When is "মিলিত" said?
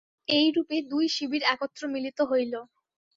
1.93-2.19